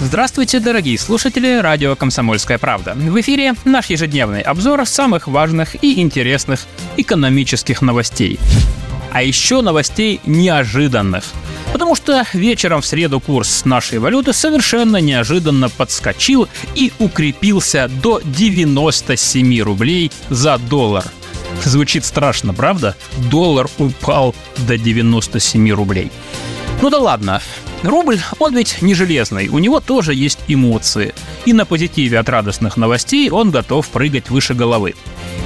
Здравствуйте, 0.00 0.58
дорогие 0.60 0.98
слушатели 0.98 1.60
радио 1.60 1.94
«Комсомольская 1.94 2.58
правда». 2.58 2.94
В 2.94 3.20
эфире 3.20 3.54
наш 3.64 3.86
ежедневный 3.86 4.40
обзор 4.40 4.84
самых 4.86 5.28
важных 5.28 5.82
и 5.82 6.00
интересных 6.00 6.66
экономических 6.96 7.80
новостей. 7.80 8.38
А 9.12 9.22
еще 9.22 9.60
новостей 9.60 10.20
неожиданных. 10.26 11.24
Потому 11.72 11.94
что 11.94 12.24
вечером 12.32 12.80
в 12.82 12.86
среду 12.86 13.20
курс 13.20 13.64
нашей 13.64 13.98
валюты 13.98 14.32
совершенно 14.32 14.96
неожиданно 14.96 15.68
подскочил 15.68 16.48
и 16.74 16.92
укрепился 16.98 17.88
до 17.88 18.20
97 18.24 19.60
рублей 19.62 20.10
за 20.28 20.58
доллар. 20.58 21.04
Звучит 21.62 22.04
страшно, 22.04 22.52
правда? 22.52 22.96
Доллар 23.30 23.68
упал 23.78 24.34
до 24.66 24.76
97 24.76 25.70
рублей. 25.70 26.10
Ну 26.84 26.90
да 26.90 26.98
ладно, 26.98 27.40
Рубль, 27.82 28.20
он 28.38 28.54
ведь 28.54 28.82
не 28.82 28.94
железный, 28.94 29.48
у 29.48 29.58
него 29.58 29.80
тоже 29.80 30.12
есть 30.12 30.40
эмоции. 30.48 31.14
И 31.46 31.54
на 31.54 31.64
позитиве 31.64 32.18
от 32.18 32.28
радостных 32.28 32.76
новостей 32.76 33.30
он 33.30 33.50
готов 33.50 33.88
прыгать 33.88 34.28
выше 34.28 34.52
головы. 34.52 34.94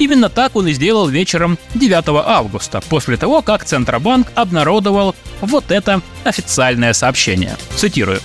Именно 0.01 0.31
так 0.31 0.57
он 0.57 0.67
и 0.67 0.73
сделал 0.73 1.07
вечером 1.07 1.57
9 1.77 2.09
августа, 2.27 2.81
после 2.89 3.17
того, 3.17 3.41
как 3.43 3.65
Центробанк 3.65 4.33
обнародовал 4.35 5.15
вот 5.41 5.71
это 5.71 6.01
официальное 6.25 6.93
сообщение. 6.93 7.57
Цитирую. 7.77 8.19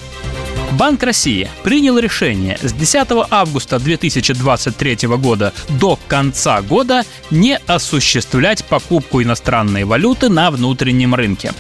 Банк 0.72 1.04
России 1.04 1.48
принял 1.64 2.00
решение 2.00 2.58
с 2.64 2.74
10 2.74 3.28
августа 3.30 3.78
2023 3.78 5.08
года 5.20 5.54
до 5.70 6.00
конца 6.08 6.64
года 6.64 7.04
не 7.30 7.60
осуществлять 7.68 8.66
покупку 8.66 9.22
иностранной 9.22 9.84
валюты 9.84 10.30
на 10.30 10.50
внутреннем 10.50 11.14
рынке. 11.14 11.54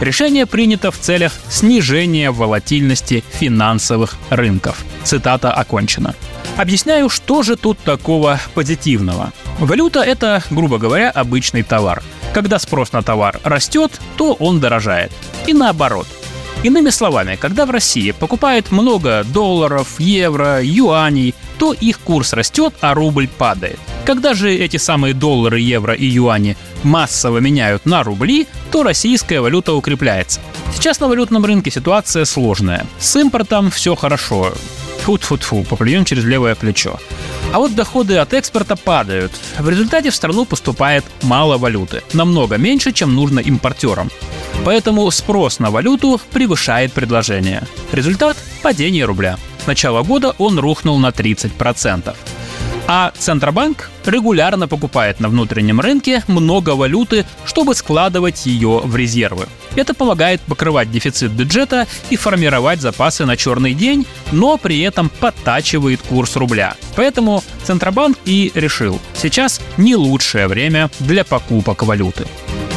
Решение 0.00 0.44
принято 0.44 0.90
в 0.90 0.98
целях 0.98 1.32
снижения 1.48 2.30
волатильности 2.30 3.24
финансовых 3.30 4.16
рынков. 4.28 4.84
Цитата 5.04 5.50
окончена. 5.52 6.14
Объясняю, 6.56 7.08
что 7.08 7.42
же 7.42 7.56
тут 7.56 7.78
такого 7.78 8.38
позитивного. 8.54 9.32
Валюта– 9.58 10.00
это, 10.02 10.42
грубо 10.50 10.78
говоря, 10.78 11.10
обычный 11.10 11.62
товар. 11.62 12.02
Когда 12.34 12.58
спрос 12.58 12.92
на 12.92 13.02
товар 13.02 13.40
растет, 13.42 13.98
то 14.18 14.34
он 14.34 14.60
дорожает. 14.60 15.12
И 15.46 15.54
наоборот. 15.54 16.06
Иными 16.62 16.90
словами, 16.90 17.36
когда 17.40 17.64
в 17.64 17.70
России 17.70 18.10
покупают 18.10 18.72
много 18.72 19.24
долларов, 19.24 19.98
евро, 19.98 20.60
юаней, 20.62 21.34
то 21.58 21.72
их 21.72 22.00
курс 22.00 22.34
растет, 22.34 22.74
а 22.80 22.92
рубль 22.92 23.28
падает. 23.28 23.78
Когда 24.06 24.34
же 24.34 24.54
эти 24.54 24.76
самые 24.76 25.14
доллары, 25.14 25.58
евро 25.58 25.92
и 25.92 26.06
юани 26.06 26.56
массово 26.84 27.38
меняют 27.38 27.86
на 27.86 28.04
рубли, 28.04 28.46
то 28.70 28.84
российская 28.84 29.40
валюта 29.40 29.72
укрепляется. 29.72 30.40
Сейчас 30.72 31.00
на 31.00 31.08
валютном 31.08 31.44
рынке 31.44 31.72
ситуация 31.72 32.24
сложная. 32.24 32.86
С 33.00 33.16
импортом 33.16 33.68
все 33.68 33.96
хорошо. 33.96 34.52
Фу-фу-фу, 35.02 35.64
поплюем 35.64 36.04
через 36.04 36.22
левое 36.22 36.54
плечо. 36.54 37.00
А 37.52 37.58
вот 37.58 37.74
доходы 37.74 38.18
от 38.18 38.32
экспорта 38.32 38.76
падают. 38.76 39.32
В 39.58 39.68
результате 39.68 40.10
в 40.10 40.14
страну 40.14 40.44
поступает 40.44 41.04
мало 41.22 41.58
валюты. 41.58 42.02
Намного 42.12 42.58
меньше, 42.58 42.92
чем 42.92 43.12
нужно 43.12 43.40
импортерам. 43.40 44.10
Поэтому 44.64 45.10
спрос 45.10 45.58
на 45.58 45.72
валюту 45.72 46.20
превышает 46.30 46.92
предложение. 46.92 47.64
Результат– 47.90 48.36
падение 48.62 49.04
рубля. 49.04 49.36
С 49.64 49.66
начала 49.66 50.04
года 50.04 50.32
он 50.38 50.60
рухнул 50.60 50.96
на 50.98 51.08
30%. 51.08 52.14
А 52.88 53.12
Центробанк 53.18 53.90
регулярно 54.04 54.68
покупает 54.68 55.18
на 55.18 55.28
внутреннем 55.28 55.80
рынке 55.80 56.22
много 56.28 56.70
валюты, 56.70 57.26
чтобы 57.44 57.74
складывать 57.74 58.46
ее 58.46 58.80
в 58.84 58.94
резервы. 58.94 59.46
Это 59.74 59.92
помогает 59.92 60.40
покрывать 60.42 60.90
дефицит 60.90 61.32
бюджета 61.32 61.86
и 62.10 62.16
формировать 62.16 62.80
запасы 62.80 63.26
на 63.26 63.36
черный 63.36 63.74
день, 63.74 64.06
но 64.30 64.56
при 64.56 64.80
этом 64.80 65.08
подтачивает 65.08 66.00
курс 66.00 66.36
рубля. 66.36 66.76
Поэтому 66.94 67.42
Центробанк 67.64 68.16
и 68.24 68.52
решил, 68.54 69.00
сейчас 69.14 69.60
не 69.76 69.96
лучшее 69.96 70.46
время 70.46 70.90
для 71.00 71.24
покупок 71.24 71.82
валюты. 71.82 72.26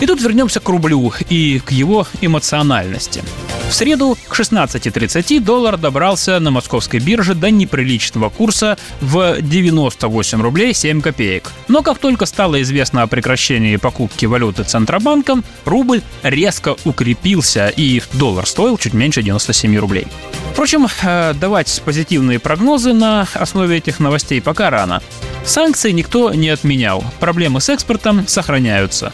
И 0.02 0.08
тут 0.08 0.22
вернемся 0.22 0.60
к 0.60 0.70
рублю 0.70 1.14
и 1.30 1.60
к 1.60 1.72
его 1.72 2.08
эмоциональности. 2.22 3.22
В 3.70 3.74
среду 3.74 4.18
к 4.28 4.34
16.30 4.34 5.42
доллар 5.42 5.78
добрался 5.78 6.40
на 6.40 6.50
московской 6.50 7.00
бирже 7.00 7.36
до 7.36 7.52
неприличного 7.52 8.30
курса 8.30 8.80
в 9.00 9.40
98 9.42 10.42
рублей 10.42 10.74
7 10.74 11.02
копеек. 11.02 11.52
Но 11.68 11.84
как 11.84 12.00
только 12.00 12.26
стало 12.26 12.60
известно 12.64 13.04
о 13.04 13.08
прекращении 13.08 13.76
покупки 13.76 14.26
валюты 14.26 14.64
Центробанком, 14.64 15.44
рубль 15.66 16.02
резко 16.24 16.76
укрепился 16.84 17.68
и 17.68 18.02
доллар 18.14 18.48
стоил 18.48 18.80
чуть 18.80 18.94
меньше 18.94 19.22
97 19.22 19.78
рублей. 19.78 20.08
Впрочем, 20.54 20.88
э, 21.04 21.36
давать 21.36 21.82
позитивные 21.86 22.40
прогнозы 22.40 22.94
на 22.94 23.28
основе 23.36 23.78
этих 23.78 24.00
новостей 24.00 24.42
пока 24.42 24.72
рано. 24.72 25.04
Санкции 25.46 25.92
никто 25.92 26.34
не 26.34 26.50
отменял, 26.50 27.04
проблемы 27.20 27.62
с 27.62 27.70
экспортом 27.70 28.28
сохраняются. 28.28 29.14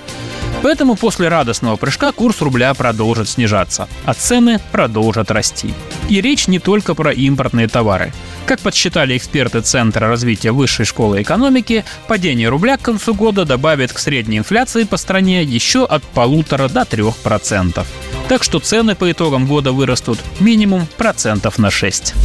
Поэтому 0.66 0.96
после 0.96 1.28
радостного 1.28 1.76
прыжка 1.76 2.12
курс 2.12 2.42
рубля 2.42 2.74
продолжит 2.74 3.30
снижаться, 3.30 3.88
а 4.04 4.16
цены 4.16 4.60
продолжат 4.72 5.30
расти. 5.30 5.72
И 6.10 6.22
речь 6.22 6.48
не 6.48 6.58
только 6.58 6.96
про 6.96 7.14
импортные 7.14 7.68
товары. 7.68 8.12
Как 8.48 8.60
подсчитали 8.62 9.16
эксперты 9.16 9.62
Центра 9.62 10.08
развития 10.08 10.52
высшей 10.52 10.86
школы 10.86 11.22
экономики, 11.22 11.86
падение 12.08 12.50
рубля 12.50 12.78
к 12.78 12.82
концу 12.82 13.14
года 13.14 13.46
добавит 13.46 13.94
к 13.94 14.00
средней 14.00 14.40
инфляции 14.40 14.86
по 14.86 14.98
стране 14.98 15.44
еще 15.44 15.86
от 15.86 16.02
полутора 16.02 16.68
до 16.68 16.84
трех 16.84 17.16
процентов. 17.18 17.86
Так 18.28 18.42
что 18.44 18.58
цены 18.58 18.96
по 18.96 19.12
итогам 19.12 19.46
года 19.46 19.72
вырастут 19.72 20.18
минимум 20.40 20.88
процентов 20.98 21.60
на 21.60 21.70
6. 21.70 22.16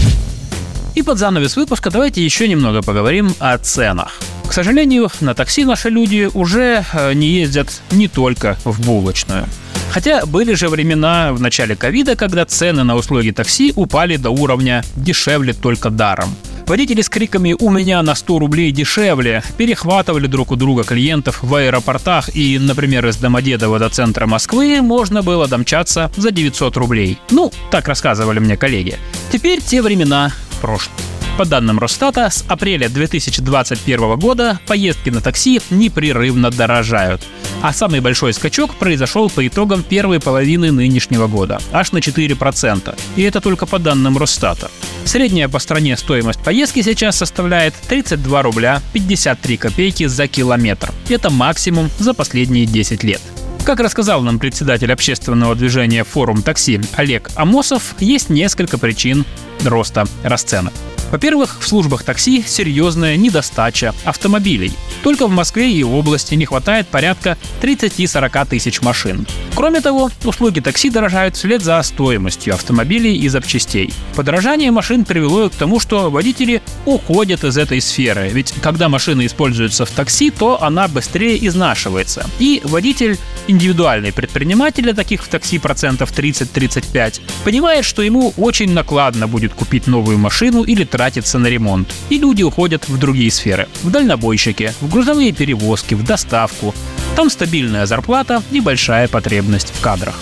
И 0.95 1.03
под 1.03 1.19
занавес 1.19 1.57
выпуска 1.57 1.91
давайте 1.91 2.25
еще 2.25 2.49
немного 2.49 2.81
поговорим 2.81 3.35
о 3.39 3.59
ценах. 3.59 4.19
К 4.51 4.53
сожалению, 4.53 5.09
на 5.21 5.33
такси 5.37 5.65
наши 5.65 5.91
люди 5.91 6.29
уже 6.35 6.85
э, 6.93 7.13
не 7.13 7.29
ездят 7.29 7.69
не 7.93 8.09
только 8.09 8.59
в 8.65 8.85
булочную. 8.85 9.47
Хотя 9.93 10.27
были 10.27 10.55
же 10.55 10.69
времена 10.69 11.33
в 11.33 11.41
начале 11.41 11.77
ковида, 11.77 12.17
когда 12.17 12.45
цены 12.45 12.83
на 12.83 12.97
услуги 12.97 13.31
такси 13.31 13.73
упали 13.77 14.17
до 14.17 14.31
уровня 14.31 14.83
«дешевле 14.97 15.53
только 15.53 15.89
даром». 15.89 16.35
Водители 16.67 17.01
с 17.01 17.09
криками 17.09 17.55
«У 17.57 17.71
меня 17.71 18.03
на 18.03 18.17
100 18.17 18.41
рублей 18.41 18.73
дешевле» 18.73 19.45
перехватывали 19.57 20.27
друг 20.27 20.51
у 20.51 20.57
друга 20.57 20.83
клиентов 20.83 21.45
в 21.45 21.55
аэропортах 21.55 22.35
и, 22.35 22.59
например, 22.59 23.07
из 23.07 23.19
Домодедово 23.19 23.79
до 23.79 23.89
центра 23.89 24.27
Москвы 24.27 24.83
можно 24.83 25.23
было 25.23 25.47
домчаться 25.47 26.11
за 26.17 26.33
900 26.33 26.77
рублей. 26.77 27.21
Ну, 27.31 27.53
так 27.71 27.87
рассказывали 27.87 28.41
мне 28.41 28.57
коллеги. 28.57 28.99
Теперь 29.31 29.61
те 29.61 29.81
времена 29.81 30.33
в 30.51 30.61
прошлом. 30.61 30.95
По 31.41 31.47
данным 31.47 31.79
Росстата, 31.79 32.29
с 32.29 32.45
апреля 32.49 32.91
2021 32.91 34.19
года 34.19 34.61
поездки 34.67 35.09
на 35.09 35.23
такси 35.23 35.63
непрерывно 35.71 36.51
дорожают. 36.51 37.23
А 37.63 37.73
самый 37.73 38.01
большой 38.01 38.35
скачок 38.35 38.75
произошел 38.75 39.31
по 39.31 39.47
итогам 39.47 39.83
первой 39.83 40.21
половины 40.21 40.71
нынешнего 40.71 41.29
года, 41.29 41.59
аж 41.73 41.93
на 41.93 41.99
4%. 42.01 42.95
И 43.17 43.23
это 43.23 43.41
только 43.41 43.65
по 43.65 43.79
данным 43.79 44.19
Росстата. 44.19 44.71
Средняя 45.07 45.49
по 45.49 45.61
стране 45.61 45.97
стоимость 45.97 46.41
поездки 46.41 46.83
сейчас 46.83 47.17
составляет 47.17 47.73
32 47.89 48.43
рубля 48.43 48.83
53 48.93 49.57
копейки 49.57 50.05
за 50.09 50.29
километр. 50.29 50.93
Это 51.09 51.31
максимум 51.31 51.89
за 51.99 52.13
последние 52.13 52.67
10 52.67 53.03
лет. 53.03 53.23
Как 53.65 53.81
рассказал 53.81 54.21
нам 54.21 54.39
председатель 54.39 54.93
общественного 54.93 55.55
движения 55.55 56.05
«Форум 56.05 56.43
такси» 56.43 56.81
Олег 56.97 57.31
Амосов, 57.35 57.95
есть 57.99 58.29
несколько 58.29 58.77
причин 58.77 59.25
роста 59.65 60.07
расценок. 60.23 60.73
Во-первых, 61.11 61.59
в 61.61 61.67
службах 61.67 62.05
такси 62.05 62.45
серьезная 62.47 63.17
недостача 63.17 63.95
автомобилей. 64.05 64.73
Только 65.03 65.27
в 65.27 65.31
Москве 65.31 65.73
и 65.73 65.83
области 65.83 66.35
не 66.35 66.47
хватает 66.47 66.87
порядка 66.87 67.37
30-40 67.63 68.49
тысяч 68.49 68.81
машин. 68.81 69.27
Кроме 69.55 69.81
того, 69.81 70.11
услуги 70.25 70.61
такси 70.61 70.89
дорожают 70.89 71.37
вслед 71.37 71.63
за 71.63 71.83
стоимостью 71.83 72.55
автомобилей 72.55 73.17
и 73.17 73.29
запчастей. 73.29 73.93
Подорожание 74.15 74.71
машин 74.71 75.05
привело 75.05 75.49
к 75.49 75.55
тому, 75.55 75.81
что 75.81 76.11
водители 76.11 76.63
уходят 76.87 77.43
из 77.45 77.57
этой 77.59 77.81
сферы, 77.81 78.29
ведь 78.29 78.55
когда 78.63 78.89
машина 78.89 79.27
используется 79.27 79.87
в 79.87 79.91
такси, 79.91 80.31
то 80.31 80.63
она 80.63 80.87
быстрее 80.87 81.45
изнашивается. 81.47 82.29
И 82.39 82.61
водитель, 82.65 83.19
индивидуальный 83.49 84.13
предприниматель, 84.13 84.91
а 84.91 84.95
таких 84.95 85.25
в 85.25 85.29
такси 85.29 85.59
процентов 85.59 86.17
30-35, 86.17 87.21
понимает, 87.45 87.85
что 87.85 88.03
ему 88.03 88.33
очень 88.37 88.73
накладно 88.73 89.27
будет 89.27 89.50
будет 89.51 89.55
купить 89.55 89.87
новую 89.87 90.19
машину 90.19 90.63
или 90.63 90.85
тратиться 90.85 91.39
на 91.39 91.49
ремонт. 91.49 91.93
И 92.11 92.19
люди 92.19 92.43
уходят 92.43 92.89
в 92.89 92.99
другие 92.99 93.31
сферы. 93.31 93.69
В 93.83 93.91
дальнобойщики, 93.91 94.73
в 94.81 94.89
грузовые 94.91 95.33
перевозки, 95.33 95.95
в 95.95 96.05
доставку. 96.05 96.75
Там 97.17 97.31
стабильная 97.31 97.87
зарплата 97.87 98.43
и 98.51 98.61
большая 98.61 99.09
потребность 99.09 99.73
в 99.75 99.81
кадрах. 99.81 100.15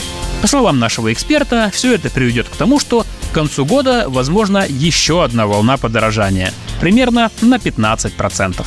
По 0.42 0.46
словам 0.46 0.78
нашего 0.78 1.12
эксперта, 1.12 1.70
все 1.72 1.94
это 1.94 2.10
приведет 2.10 2.48
к 2.48 2.56
тому, 2.56 2.80
что 2.80 3.04
к 3.30 3.34
концу 3.34 3.64
года 3.64 4.04
возможно 4.08 4.64
еще 4.68 5.24
одна 5.24 5.46
волна 5.46 5.76
подорожания. 5.76 6.52
Примерно 6.80 7.30
на 7.40 7.56
15%. 7.56 8.66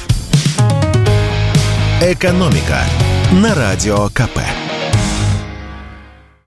«Экономика» 2.01 2.81
на 3.31 3.55
Радио 3.55 4.09
КП. 4.09 4.39